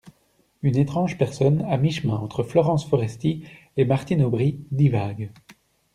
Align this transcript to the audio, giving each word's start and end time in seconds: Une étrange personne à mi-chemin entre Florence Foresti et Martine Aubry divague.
Une 0.63 0.77
étrange 0.77 1.19
personne 1.19 1.61
à 1.69 1.77
mi-chemin 1.77 2.15
entre 2.15 2.41
Florence 2.41 2.89
Foresti 2.89 3.43
et 3.77 3.85
Martine 3.85 4.23
Aubry 4.23 4.59
divague. 4.71 5.31